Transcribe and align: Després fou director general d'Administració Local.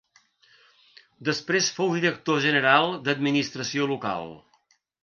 Després 1.29 1.69
fou 1.77 1.93
director 1.99 2.43
general 2.49 2.91
d'Administració 3.05 3.89
Local. 3.97 4.37